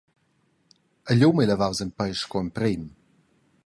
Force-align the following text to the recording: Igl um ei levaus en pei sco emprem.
Igl 1.15 1.27
um 1.29 1.41
ei 1.43 1.47
levaus 1.51 1.83
en 1.85 1.91
pei 1.97 2.11
sco 2.21 2.37
emprem. 2.45 2.83